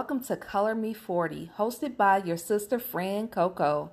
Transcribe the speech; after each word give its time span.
Welcome 0.00 0.24
to 0.24 0.36
Color 0.36 0.76
Me 0.76 0.94
40, 0.94 1.50
hosted 1.58 1.98
by 1.98 2.22
your 2.24 2.38
sister 2.38 2.78
friend 2.78 3.30
Coco. 3.30 3.90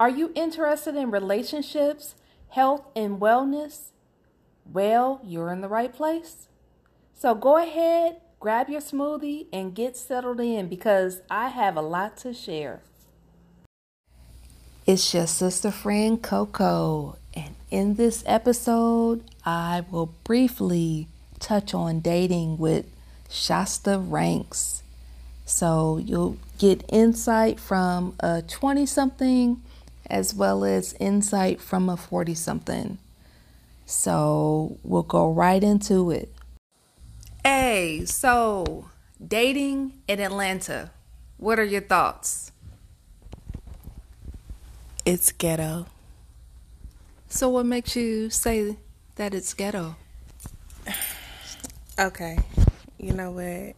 Are 0.00 0.10
you 0.10 0.32
interested 0.34 0.96
in 0.96 1.12
relationships, 1.12 2.16
health, 2.48 2.82
and 2.96 3.20
wellness? 3.20 3.90
Well, 4.64 5.20
you're 5.22 5.52
in 5.52 5.60
the 5.60 5.68
right 5.68 5.94
place. 5.94 6.48
So 7.14 7.36
go 7.36 7.58
ahead, 7.58 8.16
grab 8.40 8.68
your 8.68 8.80
smoothie, 8.80 9.46
and 9.52 9.72
get 9.72 9.96
settled 9.96 10.40
in 10.40 10.66
because 10.66 11.20
I 11.30 11.50
have 11.50 11.76
a 11.76 11.80
lot 11.80 12.16
to 12.18 12.34
share. 12.34 12.80
It's 14.84 15.14
your 15.14 15.28
sister 15.28 15.70
friend 15.70 16.20
Coco, 16.20 17.18
and 17.34 17.54
in 17.70 17.94
this 17.94 18.24
episode, 18.26 19.22
I 19.44 19.84
will 19.92 20.12
briefly 20.24 21.06
touch 21.38 21.72
on 21.72 22.00
dating 22.00 22.58
with 22.58 22.86
Shasta 23.30 23.96
Ranks. 23.96 24.82
So 25.46 25.98
you'll 25.98 26.38
get 26.58 26.84
insight 26.88 27.60
from 27.60 28.16
a 28.18 28.42
20 28.42 28.84
something 28.84 29.62
as 30.10 30.34
well 30.34 30.64
as 30.64 30.92
insight 30.98 31.60
from 31.60 31.88
a 31.88 31.96
40 31.96 32.34
something. 32.34 32.98
So 33.86 34.76
we'll 34.82 35.04
go 35.04 35.30
right 35.30 35.62
into 35.62 36.10
it. 36.10 36.34
Hey, 37.44 38.04
so 38.06 38.88
dating 39.24 39.92
in 40.08 40.18
Atlanta. 40.18 40.90
What 41.38 41.60
are 41.60 41.64
your 41.64 41.82
thoughts? 41.82 42.50
It's 45.04 45.30
ghetto. 45.30 45.86
So 47.28 47.48
what 47.48 47.66
makes 47.66 47.94
you 47.94 48.30
say 48.30 48.76
that 49.14 49.32
it's 49.32 49.54
ghetto? 49.54 49.96
Okay. 51.98 52.36
You 52.98 53.14
know 53.14 53.30
what? 53.30 53.74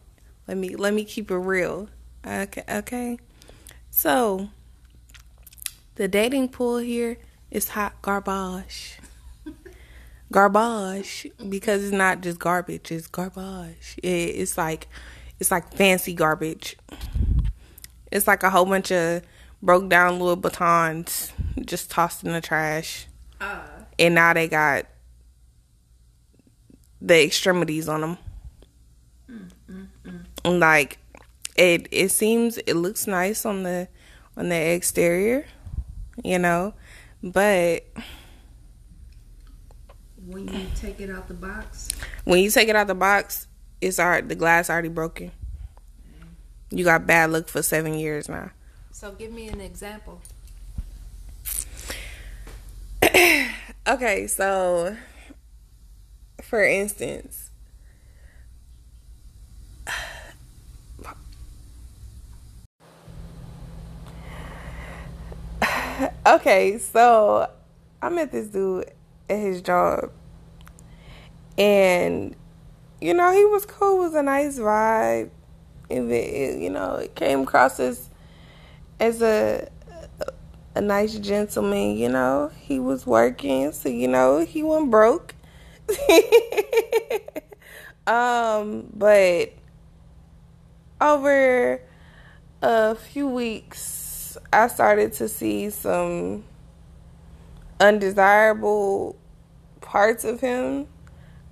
Let 0.49 0.57
me 0.57 0.75
let 0.75 0.95
me 0.95 1.05
keep 1.05 1.29
it 1.29 1.37
real. 1.37 1.89
Okay, 2.25 2.63
okay. 2.67 3.19
So, 3.91 4.49
the 5.93 6.07
dating 6.07 6.49
pool 6.49 6.77
here 6.77 7.19
is 7.51 7.69
hot 7.69 8.01
garbage. 8.01 8.97
garbage 10.31 11.27
because 11.47 11.83
it's 11.83 11.93
not 11.93 12.21
just 12.21 12.39
garbage, 12.39 12.91
it's 12.91 13.05
garbage. 13.05 13.99
It, 14.01 14.07
it's 14.07 14.57
like 14.57 14.87
it's 15.39 15.51
like 15.51 15.71
fancy 15.75 16.15
garbage. 16.15 16.77
It's 18.11 18.25
like 18.25 18.41
a 18.41 18.49
whole 18.49 18.65
bunch 18.65 18.91
of 18.91 19.21
broke 19.61 19.87
down 19.87 20.17
little 20.17 20.35
batons 20.35 21.31
just 21.63 21.91
tossed 21.91 22.23
in 22.23 22.33
the 22.33 22.41
trash. 22.41 23.05
Uh. 23.39 23.61
And 23.99 24.15
now 24.15 24.33
they 24.33 24.47
got 24.47 24.87
the 26.99 27.23
extremities 27.23 27.87
on 27.87 28.01
them. 28.01 28.17
Like 30.45 30.97
it 31.55 31.87
it 31.91 32.09
seems 32.09 32.57
it 32.57 32.75
looks 32.75 33.07
nice 33.07 33.45
on 33.45 33.63
the 33.63 33.87
on 34.37 34.49
the 34.49 34.55
exterior, 34.55 35.45
you 36.23 36.39
know, 36.39 36.73
but 37.21 37.85
when 40.25 40.47
you 40.47 40.65
take 40.75 41.01
it 41.01 41.09
out 41.09 41.27
the 41.27 41.33
box, 41.33 41.89
when 42.23 42.39
you 42.39 42.49
take 42.49 42.69
it 42.69 42.75
out 42.75 42.87
the 42.87 42.95
box, 42.95 43.47
it's 43.81 43.99
already 43.99 44.27
the 44.27 44.35
glass 44.35 44.69
already 44.69 44.89
broken. 44.89 45.31
You 46.71 46.85
got 46.85 47.07
bad 47.07 47.31
luck 47.31 47.47
for 47.47 47.63
seven 47.63 47.95
years 47.95 48.29
now. 48.29 48.51
So 48.91 49.11
give 49.13 49.31
me 49.31 49.47
an 49.47 49.59
example. 49.59 50.21
okay, 53.87 54.27
so 54.27 54.95
for 56.43 56.63
instance, 56.63 57.48
okay, 66.25 66.77
so 66.77 67.49
I 68.01 68.09
met 68.09 68.31
this 68.31 68.47
dude 68.47 68.91
at 69.29 69.37
his 69.37 69.61
job, 69.61 70.11
and 71.57 72.35
you 73.01 73.13
know 73.13 73.31
he 73.31 73.45
was 73.45 73.65
cool. 73.65 74.01
It 74.01 74.05
was 74.05 74.15
a 74.15 74.23
nice 74.23 74.59
vibe. 74.59 75.29
It, 75.89 76.61
you 76.61 76.69
know, 76.69 76.95
it 76.95 77.15
came 77.15 77.41
across 77.41 77.79
as 77.79 78.09
as 78.99 79.21
a 79.21 79.69
a 80.75 80.81
nice 80.81 81.17
gentleman. 81.17 81.97
You 81.97 82.09
know, 82.09 82.51
he 82.59 82.79
was 82.79 83.05
working, 83.05 83.71
so 83.71 83.89
you 83.89 84.07
know 84.07 84.45
he 84.45 84.63
wasn't 84.63 84.91
broke. 84.91 85.35
um, 88.07 88.87
but 88.93 89.53
over 91.01 91.81
a 92.61 92.95
few 92.95 93.27
weeks, 93.27 93.98
I 94.51 94.67
started 94.67 95.13
to 95.13 95.27
see 95.27 95.69
some 95.69 96.43
undesirable 97.79 99.15
parts 99.81 100.23
of 100.23 100.39
him. 100.39 100.87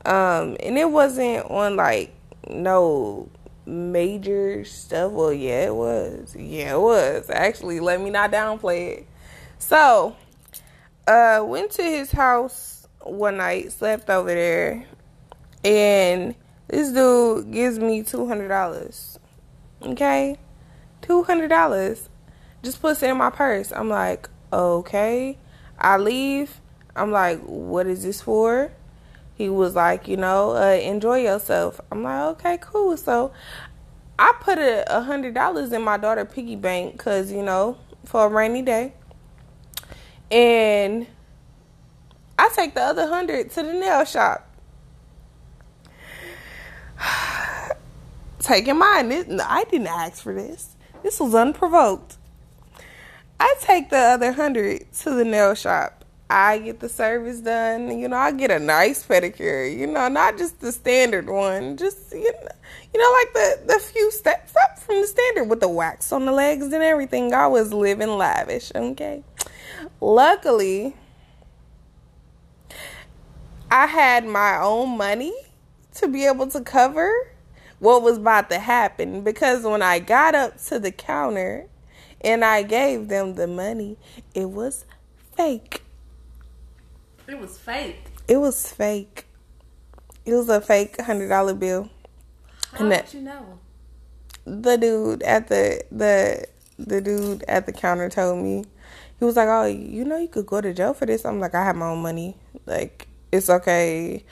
Um, 0.05 0.57
and 0.61 0.77
it 0.77 0.89
wasn't 0.89 1.49
on 1.49 1.75
like 1.75 2.13
no 2.49 3.29
major 3.65 4.63
stuff. 4.63 5.11
Well, 5.11 5.33
yeah, 5.33 5.65
it 5.65 5.75
was. 5.75 6.35
Yeah, 6.37 6.75
it 6.75 6.79
was. 6.79 7.29
Actually, 7.29 7.79
let 7.79 7.99
me 8.01 8.09
not 8.09 8.31
downplay 8.31 8.99
it. 8.99 9.07
So, 9.59 10.15
uh, 11.07 11.43
went 11.45 11.71
to 11.71 11.83
his 11.83 12.11
house 12.11 12.87
one 13.01 13.37
night, 13.37 13.71
slept 13.71 14.09
over 14.09 14.33
there, 14.33 14.85
and 15.63 16.35
this 16.67 16.91
dude 16.91 17.51
gives 17.51 17.79
me 17.79 18.03
two 18.03 18.27
hundred 18.27 18.49
dollars. 18.49 19.19
Okay, 19.81 20.37
two 21.01 21.23
hundred 21.23 21.49
dollars. 21.49 22.09
Just 22.67 22.81
puts 22.81 23.01
it 23.01 23.09
in 23.09 23.15
my 23.15 23.29
purse. 23.29 23.71
I'm 23.71 23.87
like, 23.87 24.27
okay. 24.51 25.37
I 25.79 25.95
leave. 25.95 26.59
I'm 26.97 27.13
like, 27.13 27.39
what 27.43 27.87
is 27.87 28.03
this 28.03 28.19
for? 28.19 28.73
He 29.35 29.47
was 29.47 29.73
like, 29.73 30.09
you 30.09 30.17
know, 30.17 30.51
uh, 30.51 30.77
enjoy 30.83 31.21
yourself. 31.21 31.79
I'm 31.89 32.03
like, 32.03 32.23
okay, 32.35 32.57
cool. 32.59 32.97
So 32.97 33.31
I 34.19 34.33
put 34.41 34.57
a 34.59 35.01
hundred 35.01 35.33
dollars 35.33 35.71
in 35.71 35.81
my 35.81 35.95
daughter 35.95 36.25
piggy 36.25 36.57
bank 36.57 36.97
because 36.97 37.31
you 37.31 37.41
know 37.41 37.77
for 38.03 38.25
a 38.25 38.27
rainy 38.27 38.63
day, 38.63 38.91
and 40.29 41.07
I 42.37 42.49
take 42.53 42.73
the 42.73 42.81
other 42.81 43.07
hundred 43.07 43.49
to 43.51 43.63
the 43.63 43.71
nail 43.71 44.03
shop. 44.03 44.45
Taking 48.39 48.77
mine. 48.77 49.39
I 49.39 49.63
didn't 49.71 49.87
ask 49.87 50.21
for 50.21 50.33
this. 50.33 50.75
This 51.01 51.17
was 51.21 51.33
unprovoked. 51.33 52.16
I 53.39 53.55
take 53.61 53.89
the 53.89 53.97
other 53.97 54.31
hundred 54.31 54.91
to 55.01 55.11
the 55.11 55.25
nail 55.25 55.53
shop. 55.53 56.05
I 56.29 56.57
get 56.57 56.79
the 56.79 56.89
service 56.89 57.39
done. 57.39 57.99
You 57.99 58.09
know, 58.09 58.17
I 58.17 58.31
get 58.31 58.51
a 58.51 58.59
nice 58.59 59.05
pedicure. 59.05 59.75
You 59.75 59.87
know, 59.87 60.07
not 60.09 60.37
just 60.37 60.59
the 60.59 60.71
standard 60.71 61.29
one. 61.29 61.77
Just 61.77 62.11
you 62.11 62.31
know, 62.31 62.49
you 62.93 62.99
know, 62.99 63.11
like 63.19 63.33
the 63.33 63.73
the 63.73 63.79
few 63.79 64.11
steps 64.11 64.53
up 64.63 64.79
from 64.79 65.01
the 65.01 65.07
standard 65.07 65.45
with 65.45 65.61
the 65.61 65.69
wax 65.69 66.11
on 66.11 66.25
the 66.25 66.31
legs 66.31 66.65
and 66.65 66.83
everything. 66.83 67.33
I 67.33 67.47
was 67.47 67.71
living 67.71 68.09
lavish. 68.09 68.71
Okay. 68.75 69.23
Luckily, 70.01 70.95
I 73.71 73.85
had 73.85 74.25
my 74.25 74.57
own 74.57 74.97
money 74.97 75.33
to 75.95 76.07
be 76.07 76.25
able 76.25 76.47
to 76.47 76.61
cover 76.61 77.11
what 77.79 78.01
was 78.01 78.17
about 78.17 78.49
to 78.49 78.59
happen 78.59 79.21
because 79.21 79.63
when 79.63 79.81
I 79.81 79.99
got 79.99 80.35
up 80.35 80.61
to 80.65 80.79
the 80.79 80.91
counter 80.91 81.67
and 82.21 82.43
I 82.43 82.63
gave 82.63 83.07
them 83.07 83.35
the 83.35 83.47
money, 83.47 83.97
it 84.33 84.49
was 84.49 84.85
fake. 85.35 85.83
It 87.27 87.39
was 87.39 87.57
fake. 87.57 88.03
It 88.27 88.37
was 88.37 88.71
fake. 88.71 89.25
It 90.25 90.33
was 90.33 90.49
a 90.49 90.61
fake 90.61 90.99
hundred 91.01 91.29
dollar 91.29 91.53
bill. 91.53 91.89
How 92.73 92.83
and 92.83 92.91
that, 92.91 93.13
you 93.13 93.21
know? 93.21 93.59
The 94.45 94.77
dude 94.77 95.23
at 95.23 95.47
the 95.47 95.83
the 95.91 96.45
the 96.77 97.01
dude 97.01 97.43
at 97.47 97.65
the 97.65 97.71
counter 97.71 98.09
told 98.09 98.43
me. 98.43 98.65
He 99.19 99.25
was 99.25 99.35
like, 99.35 99.47
"Oh, 99.47 99.65
you 99.65 100.05
know, 100.05 100.17
you 100.17 100.27
could 100.27 100.45
go 100.45 100.61
to 100.61 100.73
jail 100.73 100.93
for 100.93 101.05
this." 101.05 101.25
I'm 101.25 101.39
like, 101.39 101.55
"I 101.55 101.63
have 101.63 101.75
my 101.75 101.87
own 101.87 102.03
money. 102.03 102.35
Like, 102.65 103.07
it's 103.31 103.49
okay." 103.49 104.23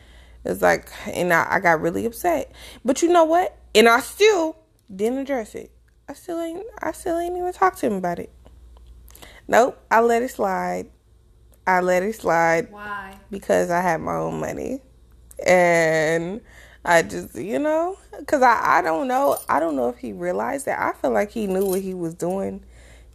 It's 0.46 0.62
like, 0.62 0.90
and 1.08 1.34
I, 1.34 1.48
I 1.50 1.60
got 1.60 1.82
really 1.82 2.06
upset. 2.06 2.52
But 2.84 3.02
you 3.02 3.10
know 3.10 3.24
what? 3.24 3.58
And 3.74 3.90
I 3.90 4.00
still 4.00 4.58
didn't 4.96 5.18
address 5.20 5.56
it. 5.56 5.72
I 6.08 6.14
still 6.14 6.40
ain't. 6.40 6.66
I 6.82 6.92
still 6.92 7.18
ain't 7.18 7.36
even 7.36 7.54
talk 7.54 7.76
to 7.78 7.88
him 7.88 7.94
about 7.94 8.20
it. 8.20 8.32
Nope. 9.48 9.82
I 9.90 10.02
let 10.02 10.24
it 10.24 10.32
slide. 10.32 10.88
I 11.68 11.82
let 11.82 12.04
it 12.04 12.16
slide. 12.16 12.72
Why? 12.72 13.18
Because 13.32 13.70
I 13.72 13.82
had 13.82 14.02
my 14.02 14.16
own 14.16 14.40
money, 14.40 14.82
and 15.46 16.42
I 16.84 17.02
just, 17.02 17.36
you 17.36 17.58
know, 17.58 17.98
because 18.20 18.44
I, 18.44 18.78
I 18.78 18.82
don't 18.84 19.08
know, 19.08 19.38
I 19.50 19.60
don't 19.60 19.76
know 19.76 19.90
if 19.90 19.98
he 19.98 20.14
realized 20.14 20.68
that. 20.68 20.80
I 20.80 20.94
feel 21.00 21.12
like 21.12 21.32
he 21.32 21.48
knew 21.48 21.66
what 21.66 21.82
he 21.82 21.96
was 21.96 22.14
doing, 22.14 22.64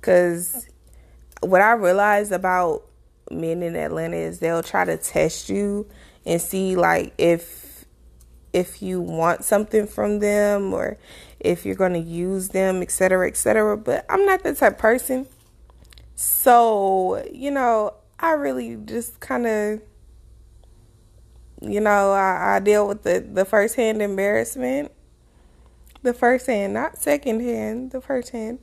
because 0.00 0.68
what 1.40 1.60
I 1.60 1.72
realized 1.72 2.32
about 2.32 2.82
men 3.30 3.62
in 3.62 3.76
Atlanta 3.76 4.16
is 4.16 4.40
they'll 4.40 4.64
try 4.64 4.84
to 4.84 4.96
test 4.96 5.48
you 5.48 5.86
and 6.26 6.40
see 6.40 6.74
like 6.74 7.14
if 7.16 7.69
if 8.52 8.82
you 8.82 9.00
want 9.00 9.44
something 9.44 9.86
from 9.86 10.18
them 10.18 10.74
or 10.74 10.98
if 11.38 11.64
you're 11.64 11.74
going 11.74 11.92
to 11.92 11.98
use 11.98 12.48
them, 12.48 12.82
etc., 12.82 13.28
etc. 13.28 13.76
But 13.76 14.04
I'm 14.08 14.26
not 14.26 14.42
that 14.42 14.56
type 14.56 14.78
person. 14.78 15.26
So, 16.14 17.24
you 17.32 17.50
know, 17.50 17.94
I 18.18 18.32
really 18.32 18.76
just 18.76 19.20
kind 19.20 19.46
of, 19.46 19.80
you 21.62 21.80
know, 21.80 22.12
I, 22.12 22.56
I 22.56 22.60
deal 22.60 22.86
with 22.86 23.02
the, 23.02 23.20
the 23.20 23.44
first 23.44 23.76
hand 23.76 24.02
embarrassment. 24.02 24.92
The 26.02 26.14
first 26.14 26.46
hand, 26.46 26.72
not 26.74 26.96
second 26.96 27.40
hand, 27.40 27.90
the 27.90 28.00
first 28.00 28.30
hand. 28.30 28.58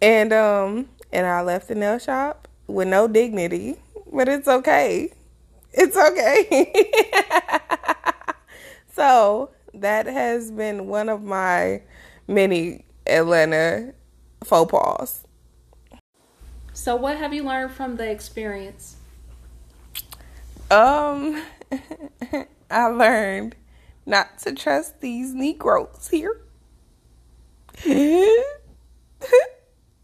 And 0.00 0.32
um 0.32 0.88
and 1.12 1.26
I 1.26 1.42
left 1.42 1.68
the 1.68 1.76
nail 1.76 1.98
shop 1.98 2.48
with 2.66 2.88
no 2.88 3.06
dignity. 3.06 3.76
But 4.12 4.28
it's 4.28 4.48
okay. 4.48 5.12
It's 5.72 5.96
okay. 5.96 6.72
so 8.92 9.50
that 9.74 10.06
has 10.06 10.50
been 10.50 10.86
one 10.86 11.08
of 11.08 11.22
my 11.22 11.82
many 12.28 12.84
Atlanta 13.06 13.94
faux 14.44 14.70
pas. 14.70 15.24
So, 16.72 16.96
what 16.96 17.16
have 17.16 17.32
you 17.34 17.42
learned 17.42 17.72
from 17.72 17.96
the 17.96 18.10
experience? 18.10 18.96
Um, 20.70 21.42
I 22.70 22.86
learned 22.86 23.56
not 24.06 24.38
to 24.40 24.54
trust 24.54 25.00
these 25.00 25.34
Negroes 25.34 26.08
here. 26.10 26.40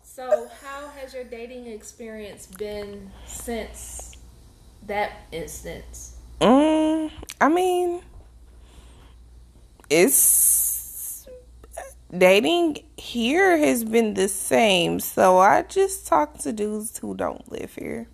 so, 0.03 0.49
how 0.63 0.89
has 0.97 1.15
your 1.15 1.25
dating 1.25 1.67
experience 1.67 2.47
been 2.47 3.11
since 3.27 4.17
that 4.87 5.13
instance? 5.33 6.17
Um, 6.41 7.11
I 7.41 7.49
mean, 7.49 8.03
it's 9.91 11.27
dating 12.17 12.79
here 12.97 13.59
has 13.59 13.85
been 13.85 14.15
the 14.15 14.29
same. 14.29 15.01
So 15.01 15.39
I 15.39 15.63
just 15.63 16.07
talk 16.07 16.39
to 16.39 16.53
dudes 16.53 16.99
who 16.99 17.15
don't 17.15 17.51
live 17.51 17.75
here. 17.75 18.09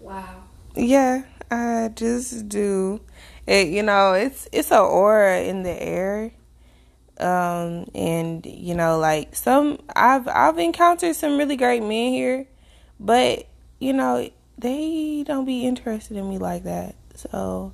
Wow. 0.00 0.44
Yeah, 0.74 1.24
I 1.50 1.90
just 1.94 2.48
do. 2.48 3.00
It, 3.46 3.68
you 3.68 3.82
know, 3.82 4.14
it's 4.14 4.48
it's 4.52 4.70
an 4.70 4.78
aura 4.78 5.40
in 5.40 5.62
the 5.62 5.82
air. 5.82 6.32
Um, 7.18 7.90
and 7.94 8.46
you 8.46 8.74
know, 8.74 8.98
like 8.98 9.36
some 9.36 9.78
I've 9.94 10.26
I've 10.28 10.58
encountered 10.58 11.16
some 11.16 11.36
really 11.36 11.56
great 11.56 11.82
men 11.82 12.12
here, 12.12 12.46
but 12.98 13.46
you 13.78 13.92
know, 13.92 14.30
they 14.56 15.24
don't 15.26 15.44
be 15.44 15.66
interested 15.66 16.16
in 16.16 16.30
me 16.30 16.38
like 16.38 16.64
that. 16.64 16.94
So 17.14 17.72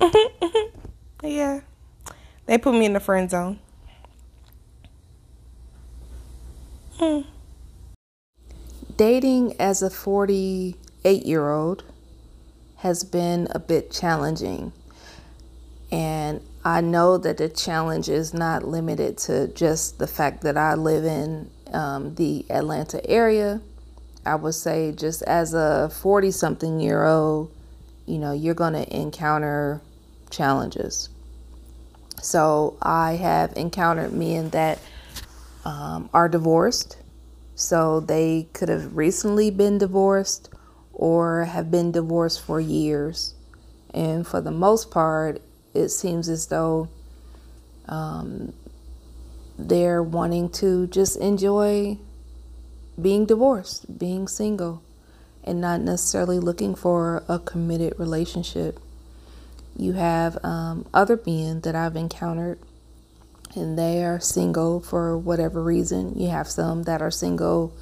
yeah. 1.22 1.60
They 2.46 2.58
put 2.58 2.74
me 2.74 2.84
in 2.84 2.92
the 2.92 3.00
friend 3.00 3.30
zone. 3.30 3.58
Hmm. 6.98 7.20
Dating 8.96 9.60
as 9.60 9.82
a 9.82 9.90
48 9.90 11.24
year 11.24 11.50
old 11.50 11.84
has 12.76 13.04
been 13.04 13.48
a 13.50 13.58
bit 13.58 13.90
challenging. 13.90 14.72
And 15.90 16.40
I 16.64 16.80
know 16.80 17.18
that 17.18 17.38
the 17.38 17.48
challenge 17.48 18.08
is 18.08 18.34
not 18.34 18.66
limited 18.66 19.18
to 19.18 19.48
just 19.48 19.98
the 19.98 20.06
fact 20.06 20.42
that 20.42 20.56
I 20.56 20.74
live 20.74 21.04
in 21.04 21.50
um, 21.72 22.14
the 22.14 22.44
Atlanta 22.50 23.04
area. 23.08 23.60
I 24.24 24.36
would 24.36 24.54
say, 24.54 24.92
just 24.92 25.22
as 25.22 25.54
a 25.54 25.90
40 25.90 26.30
something 26.30 26.80
year 26.80 27.04
old, 27.04 27.52
you 28.06 28.18
know, 28.18 28.32
you're 28.32 28.54
going 28.54 28.74
to 28.74 28.96
encounter 28.96 29.80
challenges. 30.30 31.08
So 32.22 32.78
I 32.80 33.16
have 33.16 33.52
encountered 33.56 34.12
men 34.12 34.50
that 34.50 34.78
um, 35.64 36.08
are 36.14 36.28
divorced. 36.28 36.96
So 37.56 38.00
they 38.00 38.48
could 38.52 38.68
have 38.68 38.96
recently 38.96 39.50
been 39.50 39.78
divorced 39.78 40.48
or 40.92 41.44
have 41.44 41.70
been 41.70 41.90
divorced 41.90 42.40
for 42.40 42.60
years. 42.60 43.34
And 43.92 44.26
for 44.26 44.40
the 44.40 44.52
most 44.52 44.90
part, 44.90 45.42
it 45.74 45.88
seems 45.88 46.28
as 46.28 46.46
though 46.46 46.88
um, 47.88 48.52
they're 49.58 50.02
wanting 50.02 50.48
to 50.50 50.86
just 50.86 51.16
enjoy 51.16 51.98
being 53.00 53.26
divorced, 53.26 53.98
being 53.98 54.28
single, 54.28 54.82
and 55.42 55.60
not 55.60 55.80
necessarily 55.80 56.38
looking 56.38 56.76
for 56.76 57.24
a 57.28 57.40
committed 57.40 57.98
relationship. 57.98 58.78
You 59.76 59.94
have 59.94 60.38
um, 60.44 60.86
other 60.92 61.20
men 61.26 61.60
that 61.62 61.74
I've 61.74 61.96
encountered, 61.96 62.58
and 63.54 63.78
they 63.78 64.04
are 64.04 64.20
single 64.20 64.80
for 64.80 65.16
whatever 65.16 65.62
reason. 65.62 66.18
You 66.18 66.28
have 66.28 66.48
some 66.48 66.84
that 66.84 67.00
are 67.00 67.10
single 67.10 67.72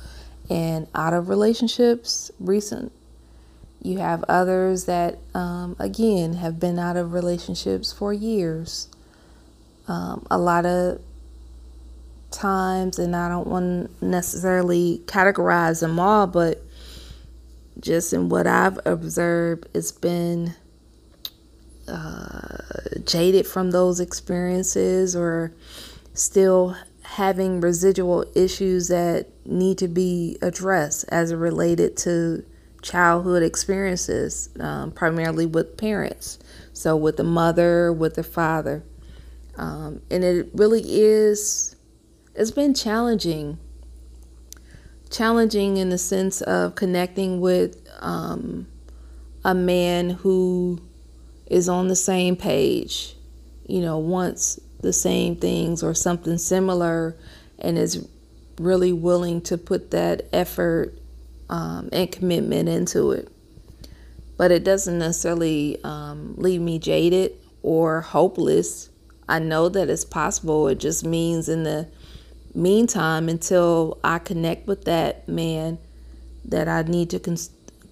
and 0.49 0.87
out 0.95 1.15
of 1.15 1.29
relationships 1.29 2.31
recent. 2.41 2.93
You 3.83 3.99
have 3.99 4.25
others 4.29 4.85
that, 4.85 5.19
um, 5.35 5.75
again, 5.79 6.35
have 6.35 6.61
been 6.61 6.79
out 6.79 6.97
of 6.97 7.13
relationships 7.13 7.93
for 7.93 8.13
years. 8.13 8.89
Um, 9.89 10.27
a 10.31 10.39
lot 10.39 10.67
of 10.67 11.01
times, 12.31 12.99
and 12.99 13.17
I 13.17 13.29
don't 13.29 13.47
want 13.47 13.99
to 14.01 14.05
necessarily 14.05 15.03
categorize 15.07 15.81
them 15.81 15.99
all, 15.99 16.27
but 16.27 16.63
just 17.81 18.13
in 18.13 18.29
what 18.29 18.47
I've 18.47 18.79
observed, 18.85 19.67
it's 19.75 19.93
been 19.93 20.55
uh, 21.91 23.01
jaded 23.05 23.47
from 23.47 23.71
those 23.71 24.01
experiences 24.01 25.15
or 25.17 25.53
still 26.15 26.77
having 27.03 27.61
residual 27.61 28.25
issues 28.35 28.89
that 28.89 29.27
need 29.45 29.79
to 29.79 29.89
be 29.89 30.39
addressed 30.43 31.05
as 31.09 31.35
related 31.35 31.97
to 31.97 32.45
childhood 32.83 33.43
experiences, 33.43 34.49
um, 34.61 34.91
primarily 34.93 35.45
with 35.45 35.77
parents. 35.77 36.39
So, 36.73 36.97
with 36.97 37.17
the 37.17 37.25
mother, 37.25 37.93
with 37.93 38.15
the 38.15 38.23
father. 38.23 38.85
Um, 39.57 40.01
and 40.11 40.25
it 40.25 40.49
really 40.55 40.83
is, 40.87 41.77
it's 42.35 42.53
been 42.53 42.73
challenging. 42.73 43.59
Challenging 45.11 45.77
in 45.77 45.91
the 45.91 45.99
sense 45.99 46.41
of 46.43 46.77
connecting 46.77 47.41
with 47.41 47.87
um, 48.01 48.69
a 49.45 49.55
man 49.55 50.11
who 50.11 50.81
is 51.51 51.69
on 51.69 51.89
the 51.89 51.97
same 51.97 52.37
page, 52.37 53.15
you 53.67 53.81
know, 53.81 53.99
wants 53.99 54.59
the 54.81 54.93
same 54.93 55.37
things 55.37 55.83
or 55.83 55.93
something 55.93 56.39
similar 56.39 57.17
and 57.59 57.77
is 57.77 58.09
really 58.59 58.93
willing 58.93 59.43
to 59.43 59.59
put 59.59 59.91
that 59.91 60.27
effort 60.33 60.95
um, 61.51 61.89
and 61.93 62.11
commitment 62.11 62.69
into 62.69 63.11
it. 63.11 63.29
But 64.39 64.53
it 64.53 64.65
doesn't 64.65 64.99
necessarily 64.99 65.79
um, 65.85 66.35
leave 66.37 66.61
me 66.61 66.79
jaded 66.79 67.33
or 67.63 68.01
hopeless. 68.01 68.89
I 69.29 69.41
know 69.41 69.69
that 69.69 69.91
it's 69.91 70.05
possible. 70.05 70.69
It 70.69 70.79
just 70.79 71.05
means 71.05 71.49
in 71.49 71.65
the 71.65 71.89
meantime, 72.55 73.29
until 73.29 73.99
I 74.03 74.19
connect 74.19 74.67
with 74.67 74.85
that 74.85 75.29
man, 75.29 75.79
that 76.47 76.69
I 76.69 76.83
need 76.83 77.11
to 77.11 77.19
con- 77.19 77.37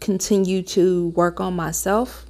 continue 0.00 0.62
to 0.62 1.08
work 1.08 1.40
on 1.40 1.54
myself 1.54 2.27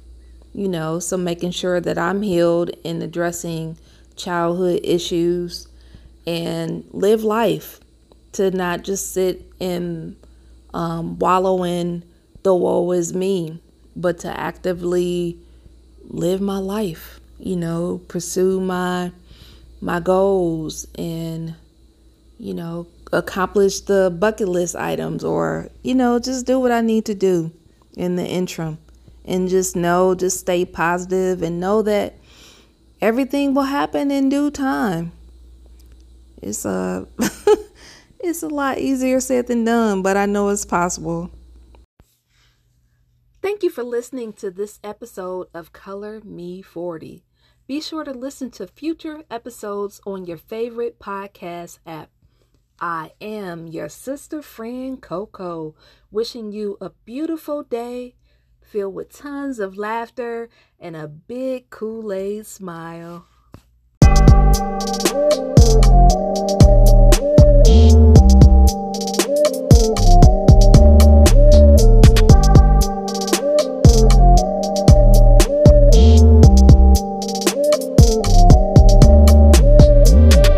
you 0.53 0.67
know, 0.67 0.99
so 0.99 1.17
making 1.17 1.51
sure 1.51 1.79
that 1.79 1.97
I'm 1.97 2.21
healed 2.21 2.71
and 2.83 3.01
addressing 3.03 3.77
childhood 4.15 4.81
issues 4.83 5.67
and 6.25 6.83
live 6.91 7.23
life 7.23 7.79
to 8.33 8.51
not 8.51 8.83
just 8.83 9.13
sit 9.13 9.51
and 9.59 10.15
um, 10.73 11.17
wallow 11.19 11.63
in 11.63 12.03
the 12.43 12.53
woe 12.53 12.91
is 12.91 13.13
me, 13.13 13.61
but 13.95 14.19
to 14.19 14.39
actively 14.39 15.37
live 16.03 16.41
my 16.41 16.57
life, 16.57 17.19
you 17.37 17.55
know, 17.55 18.01
pursue 18.07 18.59
my 18.59 19.11
my 19.81 19.99
goals 19.99 20.85
and 20.95 21.55
you 22.37 22.53
know, 22.53 22.87
accomplish 23.11 23.81
the 23.81 24.15
bucket 24.17 24.47
list 24.47 24.75
items 24.75 25.23
or, 25.25 25.69
you 25.83 25.93
know, 25.93 26.19
just 26.19 26.45
do 26.45 26.57
what 26.57 26.71
I 26.71 26.79
need 26.79 27.05
to 27.05 27.13
do 27.13 27.51
in 27.97 28.15
the 28.15 28.25
interim 28.25 28.77
and 29.29 29.47
just 29.47 29.75
know, 29.75 30.15
just 30.15 30.39
stay 30.39 30.65
positive 30.65 31.43
and 31.43 31.59
know 31.59 31.81
that 31.83 32.15
everything 32.99 33.53
will 33.53 33.63
happen 33.63 34.09
in 34.11 34.27
due 34.27 34.49
time. 34.49 35.11
It's 36.41 36.65
uh, 36.65 37.05
a 37.19 37.25
it's 38.19 38.43
a 38.43 38.47
lot 38.47 38.79
easier 38.79 39.19
said 39.19 39.47
than 39.47 39.63
done, 39.63 40.01
but 40.01 40.17
I 40.17 40.25
know 40.25 40.49
it's 40.49 40.65
possible. 40.65 41.29
Thank 43.41 43.63
you 43.63 43.69
for 43.69 43.83
listening 43.83 44.33
to 44.33 44.51
this 44.51 44.79
episode 44.83 45.47
of 45.53 45.71
Color 45.71 46.21
Me 46.25 46.61
40. 46.61 47.23
Be 47.67 47.79
sure 47.79 48.03
to 48.03 48.11
listen 48.11 48.49
to 48.51 48.67
future 48.67 49.23
episodes 49.29 50.01
on 50.05 50.25
your 50.25 50.37
favorite 50.37 50.99
podcast 50.99 51.79
app. 51.85 52.09
I 52.81 53.11
am 53.21 53.67
your 53.67 53.89
sister 53.89 54.41
friend 54.41 55.01
Coco, 55.01 55.75
wishing 56.09 56.51
you 56.51 56.77
a 56.81 56.91
beautiful 57.05 57.63
day 57.63 58.15
filled 58.69 58.93
with 58.93 59.11
tons 59.11 59.59
of 59.59 59.77
laughter 59.77 60.47
and 60.79 60.95
a 60.95 61.07
big 61.07 61.69
Kool 61.71 62.13
Aid 62.13 62.45
smile. 62.45 63.25